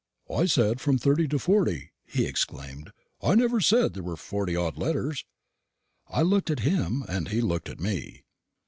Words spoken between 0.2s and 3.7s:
"I said from thirty to forty," he exclaimed; "I never